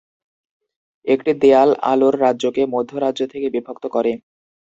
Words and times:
একটি 1.05 1.31
দেয়াল 1.41 1.69
আলোর 1.91 2.15
রাজ্যকে 2.21 2.61
মধ্য 2.73 2.91
রাজ্য 2.97 3.21
থেকে 3.33 3.47
বিভক্ত 3.49 3.85
করে। 3.87 4.11